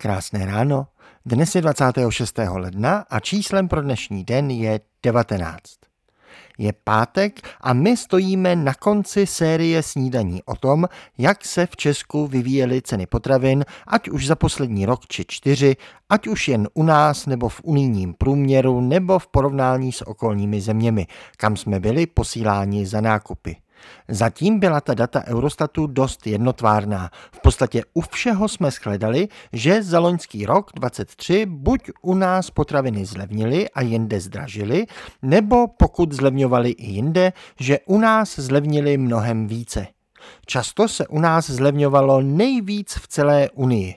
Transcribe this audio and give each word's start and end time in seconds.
Krásné 0.00 0.46
ráno. 0.46 0.86
Dnes 1.26 1.54
je 1.54 1.60
26. 1.60 2.38
ledna 2.48 3.04
a 3.10 3.20
číslem 3.20 3.68
pro 3.68 3.82
dnešní 3.82 4.24
den 4.24 4.50
je 4.50 4.80
19. 5.02 5.60
Je 6.58 6.72
pátek 6.84 7.40
a 7.60 7.72
my 7.72 7.96
stojíme 7.96 8.56
na 8.56 8.74
konci 8.74 9.26
série 9.26 9.82
snídaní 9.82 10.42
o 10.42 10.56
tom, 10.56 10.88
jak 11.18 11.44
se 11.44 11.66
v 11.66 11.76
Česku 11.76 12.26
vyvíjely 12.26 12.82
ceny 12.82 13.06
potravin, 13.06 13.64
ať 13.86 14.08
už 14.08 14.26
za 14.26 14.36
poslední 14.36 14.86
rok 14.86 15.06
či 15.06 15.24
čtyři, 15.28 15.76
ať 16.08 16.26
už 16.26 16.48
jen 16.48 16.68
u 16.74 16.82
nás 16.82 17.26
nebo 17.26 17.48
v 17.48 17.60
unijním 17.64 18.14
průměru 18.14 18.80
nebo 18.80 19.18
v 19.18 19.26
porovnání 19.26 19.92
s 19.92 20.08
okolními 20.08 20.60
zeměmi, 20.60 21.06
kam 21.36 21.56
jsme 21.56 21.80
byli 21.80 22.06
posíláni 22.06 22.86
za 22.86 23.00
nákupy. 23.00 23.56
Zatím 24.08 24.60
byla 24.60 24.80
ta 24.80 24.94
data 24.94 25.24
Eurostatu 25.26 25.86
dost 25.86 26.26
jednotvárná. 26.26 27.10
V 27.32 27.40
podstatě 27.40 27.82
u 27.94 28.00
všeho 28.00 28.48
jsme 28.48 28.70
shledali, 28.70 29.28
že 29.52 29.82
za 29.82 29.98
loňský 29.98 30.46
rok 30.46 30.70
23 30.74 31.46
buď 31.46 31.90
u 32.02 32.14
nás 32.14 32.50
potraviny 32.50 33.04
zlevnily 33.04 33.70
a 33.70 33.80
jinde 33.80 34.20
zdražily, 34.20 34.86
nebo 35.22 35.66
pokud 35.68 36.12
zlevňovaly 36.12 36.70
i 36.70 36.90
jinde, 36.90 37.32
že 37.60 37.78
u 37.86 37.98
nás 37.98 38.38
zlevnily 38.38 38.98
mnohem 38.98 39.46
více. 39.46 39.86
Často 40.46 40.88
se 40.88 41.06
u 41.06 41.18
nás 41.20 41.50
zlevňovalo 41.50 42.20
nejvíc 42.22 42.94
v 42.94 43.08
celé 43.08 43.50
Unii. 43.50 43.94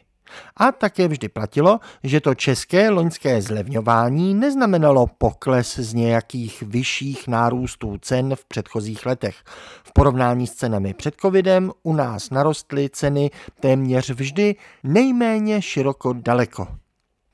A 0.57 0.71
také 0.71 1.07
vždy 1.07 1.29
platilo, 1.29 1.79
že 2.03 2.21
to 2.21 2.35
české 2.35 2.89
loňské 2.89 3.41
zlevňování 3.41 4.33
neznamenalo 4.33 5.07
pokles 5.07 5.75
z 5.75 5.93
nějakých 5.93 6.61
vyšších 6.61 7.27
nárůstů 7.27 7.97
cen 8.01 8.35
v 8.35 8.45
předchozích 8.45 9.05
letech. 9.05 9.35
V 9.83 9.93
porovnání 9.93 10.47
s 10.47 10.53
cenami 10.53 10.93
před 10.93 11.15
covidem 11.21 11.71
u 11.83 11.93
nás 11.93 12.29
narostly 12.29 12.89
ceny 12.89 13.31
téměř 13.59 14.09
vždy 14.09 14.55
nejméně 14.83 15.61
široko 15.61 16.13
daleko. 16.13 16.67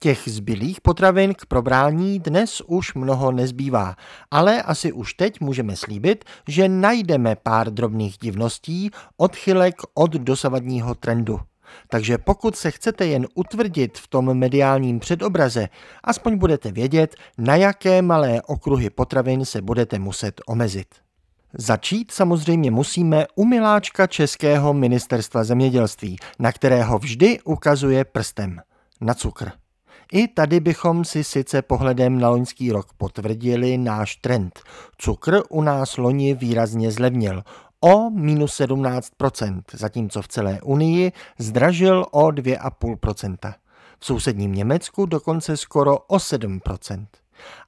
Těch 0.02 0.20
zbylých 0.26 0.82
potravin 0.82 1.34
k 1.34 1.46
probrání 1.46 2.20
dnes 2.20 2.62
už 2.68 2.94
mnoho 2.94 3.32
nezbývá, 3.32 3.96
ale 4.32 4.62
asi 4.62 4.92
už 4.92 5.14
teď 5.14 5.42
můžeme 5.42 5.76
slíbit, 5.76 6.26
že 6.48 6.70
najdeme 6.70 7.36
pár 7.36 7.74
drobných 7.74 8.18
divností, 8.18 8.92
odchylek 9.18 9.76
od 9.94 10.12
dosavadního 10.12 10.96
trendu. 10.96 11.40
Takže 11.88 12.18
pokud 12.18 12.56
se 12.56 12.72
chcete 12.72 13.06
jen 13.06 13.28
utvrdit 13.36 13.98
v 13.98 14.08
tom 14.08 14.34
mediálním 14.34 15.00
předobraze, 15.00 15.70
aspoň 16.04 16.38
budete 16.38 16.72
vědět, 16.72 17.16
na 17.38 17.56
jaké 17.56 18.02
malé 18.02 18.42
okruhy 18.42 18.90
potravin 18.90 19.46
se 19.46 19.62
budete 19.62 20.00
muset 20.00 20.42
omezit. 20.48 20.88
Začít 21.54 22.12
samozřejmě 22.12 22.72
musíme 22.72 23.26
u 23.36 23.46
miláčka 23.46 24.08
Českého 24.08 24.74
ministerstva 24.74 25.44
zemědělství, 25.44 26.18
na 26.40 26.52
kterého 26.52 27.00
vždy 27.00 27.40
ukazuje 27.44 28.06
prstem. 28.06 28.62
Na 29.02 29.14
cukr. 29.14 29.52
I 30.12 30.28
tady 30.28 30.60
bychom 30.60 31.06
si 31.06 31.24
sice 31.24 31.62
pohledem 31.62 32.20
na 32.20 32.30
loňský 32.30 32.72
rok 32.72 32.94
potvrdili 32.98 33.78
náš 33.78 34.16
trend. 34.16 34.60
Cukr 34.98 35.42
u 35.50 35.62
nás 35.62 35.98
loni 35.98 36.34
výrazně 36.34 36.92
zlevnil 36.92 37.44
o 37.80 38.10
minus 38.10 38.60
17% 38.60 39.62
zatímco 39.74 40.22
v 40.22 40.28
celé 40.28 40.62
Unii 40.62 41.12
zdražil 41.38 42.06
o 42.12 42.28
2,5% 42.28 43.54
V 44.00 44.06
sousedním 44.06 44.54
Německu 44.54 45.06
dokonce 45.06 45.58
skoro 45.58 45.98
o 45.98 46.18
7% 46.18 47.06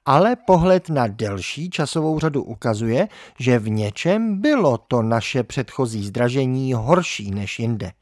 ale 0.06 0.36
pohled 0.36 0.88
na 0.88 1.06
delší 1.06 1.70
časovou 1.70 2.18
řadu 2.18 2.42
ukazuje, 2.42 3.08
že 3.38 3.58
v 3.58 3.68
něčem 3.68 4.40
bylo 4.40 4.78
to 4.78 5.02
naše 5.02 5.42
předchozí 5.42 6.06
zdražení 6.06 6.72
horší 6.72 7.30
než 7.30 7.58
jinde. 7.58 7.92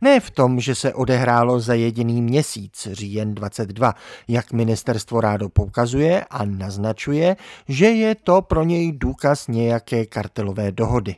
Ne 0.00 0.20
v 0.20 0.30
tom, 0.30 0.60
že 0.60 0.74
se 0.74 0.94
odehrálo 0.94 1.60
za 1.60 1.74
jediný 1.74 2.22
měsíc, 2.22 2.88
říjen 2.92 3.34
22, 3.34 3.94
jak 4.28 4.52
ministerstvo 4.52 5.20
rádo 5.20 5.48
poukazuje 5.48 6.24
a 6.30 6.44
naznačuje, 6.44 7.36
že 7.68 7.86
je 7.86 8.14
to 8.14 8.42
pro 8.42 8.64
něj 8.64 8.92
důkaz 8.92 9.48
nějaké 9.48 10.06
kartelové 10.06 10.72
dohody. 10.72 11.16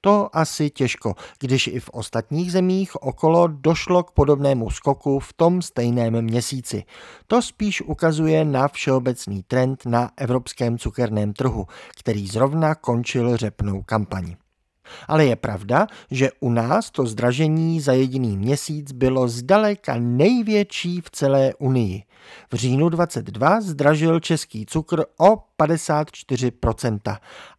To 0.00 0.36
asi 0.36 0.70
těžko, 0.70 1.14
když 1.38 1.66
i 1.66 1.80
v 1.80 1.90
ostatních 1.92 2.52
zemích 2.52 2.96
okolo 3.02 3.46
došlo 3.46 4.02
k 4.02 4.10
podobnému 4.10 4.70
skoku 4.70 5.18
v 5.18 5.32
tom 5.32 5.62
stejném 5.62 6.22
měsíci. 6.22 6.84
To 7.26 7.42
spíš 7.42 7.82
ukazuje 7.82 8.44
na 8.44 8.68
všeobecný 8.68 9.42
trend 9.42 9.86
na 9.86 10.10
evropském 10.16 10.78
cukerném 10.78 11.32
trhu, 11.32 11.66
který 11.98 12.26
zrovna 12.26 12.74
končil 12.74 13.36
řepnou 13.36 13.82
kampaní. 13.82 14.36
Ale 15.08 15.24
je 15.24 15.36
pravda, 15.36 15.86
že 16.10 16.30
u 16.40 16.50
nás 16.50 16.90
to 16.90 17.06
zdražení 17.06 17.80
za 17.80 17.92
jediný 17.92 18.36
měsíc 18.36 18.92
bylo 18.92 19.28
zdaleka 19.28 19.94
největší 19.98 21.00
v 21.00 21.10
celé 21.10 21.54
Unii. 21.54 22.02
V 22.52 22.54
říjnu 22.54 22.88
22 22.88 23.60
zdražil 23.60 24.20
český 24.20 24.66
cukr 24.66 25.04
o 25.18 25.36
54%, 25.58 27.16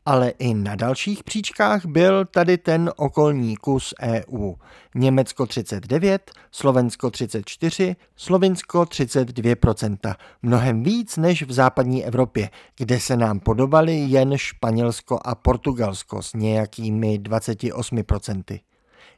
ale 0.09 0.29
i 0.29 0.53
na 0.53 0.75
dalších 0.75 1.23
příčkách 1.23 1.85
byl 1.85 2.25
tady 2.25 2.57
ten 2.57 2.91
okolní 2.95 3.55
kus 3.57 3.93
EU. 4.01 4.53
Německo 4.95 5.45
39, 5.45 6.31
Slovensko 6.51 7.11
34, 7.11 7.95
Slovinsko 8.15 8.81
32%, 8.81 10.15
mnohem 10.41 10.83
víc 10.83 11.17
než 11.17 11.43
v 11.43 11.51
západní 11.51 12.05
Evropě, 12.05 12.49
kde 12.77 12.99
se 12.99 13.17
nám 13.17 13.39
podobaly 13.39 13.95
jen 13.95 14.37
Španělsko 14.37 15.19
a 15.25 15.35
Portugalsko 15.35 16.21
s 16.21 16.33
nějakými 16.33 17.19
28%. 17.19 18.59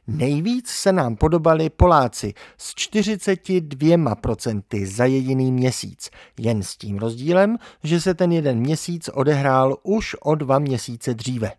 Nejvíc 0.06 0.68
se 0.68 0.92
nám 0.92 1.16
podobali 1.16 1.70
Poláci 1.70 2.34
s 2.58 2.74
42% 2.74 4.86
za 4.86 5.04
jediný 5.04 5.52
měsíc, 5.52 6.10
jen 6.38 6.62
s 6.62 6.76
tím 6.76 6.98
rozdílem, 6.98 7.58
že 7.82 8.00
se 8.00 8.14
ten 8.14 8.32
jeden 8.32 8.58
měsíc 8.58 9.10
odehrál 9.12 9.76
už 9.82 10.16
o 10.20 10.34
dva 10.34 10.58
měsíce 10.58 11.14
dříve 11.14 11.52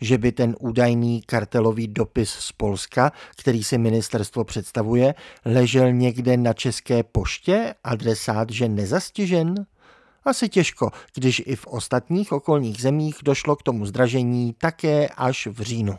že 0.00 0.18
by 0.18 0.32
ten 0.32 0.56
údajný 0.60 1.22
kartelový 1.22 1.88
dopis 1.88 2.30
z 2.30 2.52
Polska, 2.52 3.12
který 3.36 3.64
si 3.64 3.78
ministerstvo 3.78 4.44
představuje, 4.44 5.14
ležel 5.44 5.92
někde 5.92 6.36
na 6.36 6.52
české 6.52 7.02
poště, 7.02 7.74
adresát 7.84 8.50
že 8.50 8.68
nezastižen? 8.68 9.66
Asi 10.24 10.48
těžko, 10.48 10.90
když 11.14 11.42
i 11.46 11.56
v 11.56 11.66
ostatních 11.66 12.32
okolních 12.32 12.82
zemích 12.82 13.16
došlo 13.22 13.56
k 13.56 13.62
tomu 13.62 13.86
zdražení 13.86 14.54
také 14.58 15.08
až 15.08 15.46
v 15.46 15.60
říjnu. 15.60 15.98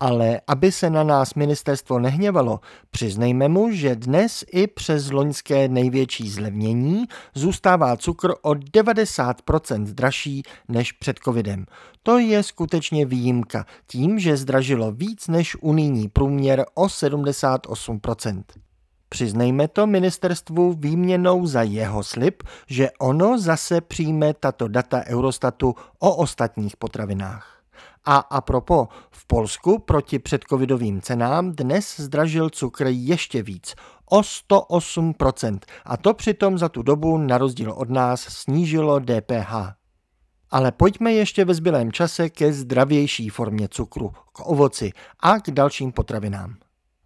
Ale 0.00 0.40
aby 0.46 0.72
se 0.72 0.90
na 0.90 1.04
nás 1.04 1.34
ministerstvo 1.34 1.98
nehněvalo, 1.98 2.60
přiznejme 2.90 3.48
mu, 3.48 3.72
že 3.72 3.96
dnes 3.96 4.44
i 4.52 4.66
přes 4.66 5.10
loňské 5.10 5.68
největší 5.68 6.30
zlevnění 6.30 7.04
zůstává 7.34 7.96
cukr 7.96 8.32
o 8.42 8.50
90% 8.50 9.84
dražší 9.84 10.42
než 10.68 10.92
před 10.92 11.18
covidem. 11.24 11.66
To 12.02 12.18
je 12.18 12.42
skutečně 12.42 13.06
výjimka, 13.06 13.66
tím, 13.86 14.18
že 14.18 14.36
zdražilo 14.36 14.92
víc 14.92 15.28
než 15.28 15.56
unijní 15.60 16.08
průměr 16.08 16.64
o 16.74 16.86
78%. 16.86 18.42
Přiznejme 19.08 19.68
to 19.68 19.86
ministerstvu 19.86 20.72
výměnou 20.72 21.46
za 21.46 21.62
jeho 21.62 22.02
slib, 22.02 22.42
že 22.66 22.90
ono 22.98 23.38
zase 23.38 23.80
přijme 23.80 24.34
tato 24.34 24.68
data 24.68 25.02
Eurostatu 25.06 25.74
o 25.98 26.16
ostatních 26.16 26.76
potravinách. 26.76 27.59
A 28.04 28.16
apropo, 28.16 28.88
v 29.10 29.26
Polsku 29.26 29.78
proti 29.78 30.18
předcovidovým 30.18 31.00
cenám 31.00 31.52
dnes 31.52 32.00
zdražil 32.00 32.50
cukr 32.50 32.86
ještě 32.86 33.42
víc, 33.42 33.74
o 34.10 34.20
108%, 34.20 35.58
a 35.84 35.96
to 35.96 36.14
přitom 36.14 36.58
za 36.58 36.68
tu 36.68 36.82
dobu 36.82 37.18
na 37.18 37.38
rozdíl 37.38 37.72
od 37.72 37.90
nás 37.90 38.20
snížilo 38.20 39.00
DPH. 39.00 39.52
Ale 40.50 40.72
pojďme 40.72 41.12
ještě 41.12 41.44
ve 41.44 41.54
zbylém 41.54 41.92
čase 41.92 42.30
ke 42.30 42.52
zdravější 42.52 43.28
formě 43.28 43.68
cukru, 43.68 44.10
k 44.32 44.40
ovoci 44.40 44.92
a 45.20 45.40
k 45.40 45.50
dalším 45.50 45.92
potravinám. 45.92 46.56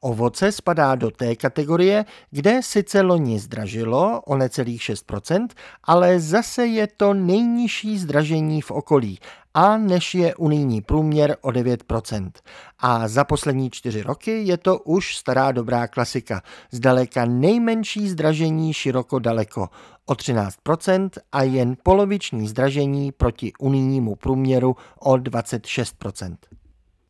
Ovoce 0.04 0.53
spadá 0.53 0.94
do 0.94 1.10
té 1.10 1.37
kategorie, 1.37 2.04
kde 2.31 2.62
sice 2.62 3.00
loni 3.00 3.38
zdražilo 3.38 4.20
o 4.20 4.37
necelých 4.37 4.81
6%, 4.81 5.46
ale 5.84 6.20
zase 6.20 6.67
je 6.67 6.87
to 6.87 7.14
nejnižší 7.14 7.99
zdražení 7.99 8.62
v 8.62 8.70
okolí 8.70 9.19
a 9.55 9.76
než 9.76 10.14
je 10.14 10.34
unijní 10.34 10.81
průměr 10.81 11.37
o 11.40 11.49
9%. 11.49 12.31
A 12.79 13.08
za 13.08 13.25
poslední 13.25 13.70
čtyři 13.70 14.02
roky 14.02 14.43
je 14.43 14.56
to 14.56 14.79
už 14.79 15.17
stará 15.17 15.52
dobrá 15.52 15.87
klasika. 15.87 16.43
Zdaleka 16.70 17.25
nejmenší 17.25 18.08
zdražení 18.08 18.73
široko 18.73 19.19
daleko 19.19 19.69
o 20.06 20.12
13% 20.12 21.11
a 21.32 21.43
jen 21.43 21.76
poloviční 21.82 22.49
zdražení 22.49 23.12
proti 23.12 23.52
unijnímu 23.58 24.17
průměru 24.17 24.76
o 25.00 25.12
26%. 25.12 26.37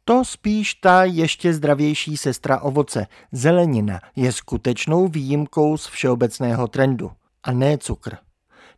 To 0.05 0.25
spíš 0.25 0.75
ta 0.75 1.05
ještě 1.05 1.55
zdravější 1.55 2.17
sestra 2.17 2.61
ovoce, 2.61 3.07
zelenina, 3.33 4.01
je 4.17 4.33
skutečnou 4.33 5.09
výjimkou 5.09 5.77
z 5.77 5.87
všeobecného 5.87 6.69
trendu, 6.69 7.11
a 7.43 7.53
ne 7.53 7.79
cukr. 7.79 8.17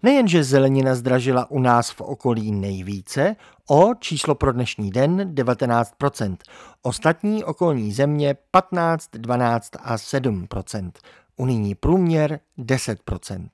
Nejenže 0.03 0.45
zelenina 0.45 0.95
zdražila 0.95 1.51
u 1.51 1.61
nás 1.61 1.91
v 1.91 2.01
okolí 2.01 2.53
nejvíce, 2.53 3.37
o 3.69 3.95
číslo 3.95 4.35
pro 4.35 4.53
dnešní 4.53 4.91
den 4.91 5.35
19%, 5.35 6.37
ostatní 6.83 7.45
okolní 7.45 7.93
země 7.93 8.37
15, 8.51 9.09
12 9.13 9.71
a 9.83 9.97
7%. 9.97 10.91
unijní 11.37 11.75
průměr 11.75 12.41
10%. 12.59 13.49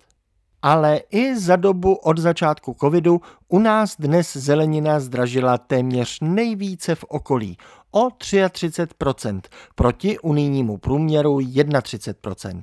Ale 0.62 1.00
i 1.10 1.36
za 1.36 1.56
dobu 1.56 1.94
od 1.94 2.18
začátku 2.18 2.76
covidu 2.80 3.20
u 3.48 3.58
nás 3.58 3.96
dnes 3.98 4.36
zelenina 4.36 5.00
zdražila 5.00 5.58
téměř 5.58 6.18
nejvíce 6.20 6.94
v 6.94 7.04
okolí 7.04 7.56
o 7.90 8.08
33% 8.08 9.40
proti 9.74 10.18
unijnímu 10.18 10.78
průměru 10.78 11.38
31%. 11.38 12.62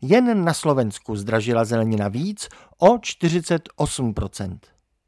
Jen 0.00 0.44
na 0.44 0.54
Slovensku 0.54 1.16
zdražila 1.16 1.64
zelenina 1.64 2.08
víc 2.08 2.48
o 2.78 2.96
48%. 2.96 4.58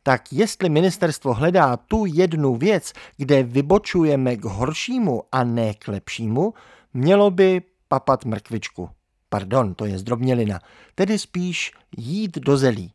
Tak 0.02 0.32
jestli 0.32 0.68
ministerstvo 0.68 1.34
hledá 1.34 1.76
tu 1.76 2.04
jednu 2.06 2.56
věc, 2.56 2.92
kde 3.16 3.42
vybočujeme 3.42 4.36
k 4.36 4.44
horšímu 4.44 5.22
a 5.32 5.44
ne 5.44 5.74
k 5.74 5.88
lepšímu, 5.88 6.54
mělo 6.94 7.30
by 7.30 7.62
papat 7.88 8.24
mrkvičku. 8.24 8.90
Pardon, 9.28 9.74
to 9.74 9.84
je 9.84 9.98
zdrobnělina, 9.98 10.60
tedy 10.94 11.18
spíš 11.18 11.72
jít 11.96 12.38
do 12.38 12.56
zelí. 12.56 12.92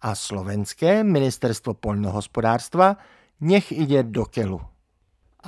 A 0.00 0.14
slovenské 0.14 1.04
ministerstvo 1.04 1.74
polnohospodárstva 1.74 2.96
nech 3.40 3.72
jde 3.72 4.02
do 4.02 4.24
kelu. 4.24 4.60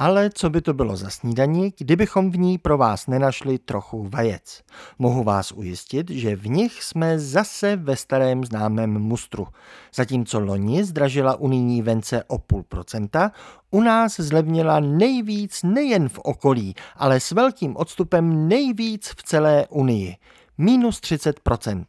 Ale 0.00 0.30
co 0.34 0.50
by 0.50 0.60
to 0.60 0.74
bylo 0.74 0.96
za 0.96 1.10
snídaní, 1.10 1.74
kdybychom 1.78 2.30
v 2.30 2.38
ní 2.38 2.58
pro 2.58 2.78
vás 2.78 3.06
nenašli 3.06 3.58
trochu 3.58 4.08
vajec? 4.08 4.62
Mohu 4.98 5.24
vás 5.24 5.52
ujistit, 5.52 6.10
že 6.10 6.36
v 6.36 6.46
nich 6.46 6.82
jsme 6.82 7.18
zase 7.18 7.76
ve 7.76 7.96
starém 7.96 8.44
známém 8.44 8.90
mustru. 8.90 9.46
Zatímco 9.94 10.40
loni 10.40 10.84
zdražila 10.84 11.36
unijní 11.36 11.82
vence 11.82 12.24
o 12.24 12.38
půl 12.38 12.62
procenta, 12.62 13.32
u 13.70 13.80
nás 13.80 14.20
zlevnila 14.20 14.80
nejvíc 14.80 15.62
nejen 15.62 16.08
v 16.08 16.18
okolí, 16.18 16.74
ale 16.96 17.20
s 17.20 17.30
velkým 17.30 17.76
odstupem 17.76 18.48
nejvíc 18.48 19.08
v 19.08 19.22
celé 19.22 19.66
unii. 19.68 20.16
Minus 20.58 21.00
30% 21.00 21.84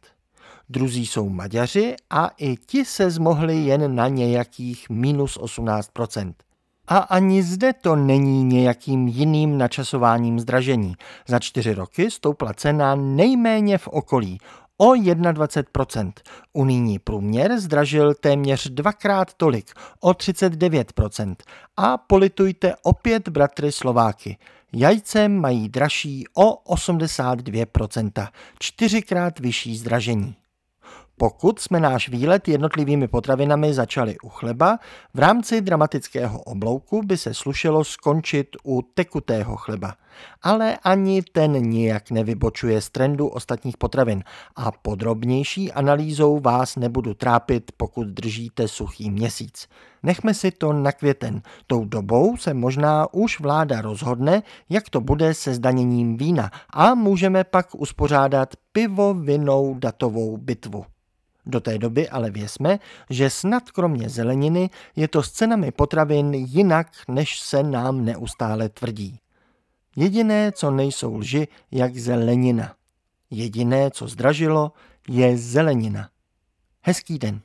Druzí 0.68 1.06
jsou 1.06 1.28
Maďaři 1.28 1.96
a 2.10 2.30
i 2.38 2.56
ti 2.56 2.84
se 2.84 3.10
zmohli 3.10 3.56
jen 3.56 3.94
na 3.94 4.08
nějakých 4.08 4.90
minus 4.90 5.36
18 5.36 5.90
a 6.88 6.98
ani 6.98 7.42
zde 7.42 7.72
to 7.72 7.96
není 7.96 8.44
nějakým 8.44 9.08
jiným 9.08 9.58
načasováním 9.58 10.40
zdražení. 10.40 10.94
Za 11.28 11.38
čtyři 11.38 11.74
roky 11.74 12.10
stoupla 12.10 12.52
cena 12.52 12.94
nejméně 12.94 13.78
v 13.78 13.88
okolí 13.88 14.38
o 14.78 14.90
21%. 14.90 16.12
Unijní 16.52 16.98
průměr 16.98 17.60
zdražil 17.60 18.14
téměř 18.14 18.66
dvakrát 18.66 19.34
tolik, 19.34 19.70
o 20.00 20.10
39%. 20.10 21.34
A 21.76 21.98
politujte 21.98 22.74
opět 22.82 23.28
bratry 23.28 23.72
Slováky. 23.72 24.38
Jajce 24.72 25.28
mají 25.28 25.68
dražší 25.68 26.24
o 26.34 26.74
82%, 26.74 28.28
čtyřikrát 28.58 29.38
vyšší 29.38 29.76
zdražení. 29.76 30.34
Pokud 31.16 31.58
jsme 31.58 31.80
náš 31.80 32.08
výlet 32.08 32.48
jednotlivými 32.48 33.08
potravinami 33.08 33.74
začali 33.74 34.16
u 34.18 34.28
chleba, 34.28 34.78
v 35.14 35.18
rámci 35.18 35.60
dramatického 35.60 36.42
oblouku 36.42 37.02
by 37.02 37.16
se 37.16 37.34
slušelo 37.34 37.84
skončit 37.84 38.46
u 38.64 38.82
tekutého 38.82 39.56
chleba. 39.56 39.94
Ale 40.42 40.78
ani 40.82 41.22
ten 41.22 41.52
nijak 41.52 42.10
nevybočuje 42.10 42.80
z 42.80 42.90
trendu 42.90 43.28
ostatních 43.28 43.76
potravin 43.76 44.24
a 44.56 44.72
podrobnější 44.72 45.72
analýzou 45.72 46.40
vás 46.40 46.76
nebudu 46.76 47.14
trápit, 47.14 47.72
pokud 47.76 48.06
držíte 48.06 48.68
suchý 48.68 49.10
měsíc. 49.10 49.68
Nechme 50.02 50.34
si 50.34 50.50
to 50.50 50.72
na 50.72 50.92
květen. 50.92 51.42
Tou 51.66 51.84
dobou 51.84 52.36
se 52.36 52.54
možná 52.54 53.14
už 53.14 53.40
vláda 53.40 53.80
rozhodne, 53.80 54.42
jak 54.68 54.90
to 54.90 55.00
bude 55.00 55.34
se 55.34 55.54
zdaněním 55.54 56.16
vína 56.16 56.50
a 56.70 56.94
můžeme 56.94 57.44
pak 57.44 57.74
uspořádat 57.74 58.48
pivo-vinou 58.72 59.74
datovou 59.78 60.36
bitvu. 60.36 60.84
Do 61.46 61.60
té 61.60 61.78
doby 61.78 62.08
ale 62.08 62.30
věsme, 62.30 62.78
že 63.10 63.30
snad 63.30 63.70
kromě 63.70 64.08
zeleniny 64.08 64.70
je 64.96 65.08
to 65.08 65.22
s 65.22 65.30
cenami 65.30 65.70
potravin 65.70 66.34
jinak, 66.34 66.86
než 67.08 67.40
se 67.40 67.62
nám 67.62 68.04
neustále 68.04 68.68
tvrdí. 68.68 69.21
Jediné, 69.96 70.52
co 70.52 70.70
nejsou 70.70 71.16
lži, 71.16 71.48
jak 71.70 71.96
zelenina. 71.96 72.74
Jediné, 73.30 73.90
co 73.90 74.08
zdražilo, 74.08 74.72
je 75.08 75.36
zelenina. 75.36 76.10
Hezký 76.82 77.18
den. 77.18 77.42